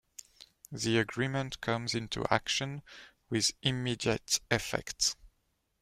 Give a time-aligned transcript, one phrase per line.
[0.71, 2.81] The agreement comes into action
[3.29, 5.15] with immediate effect.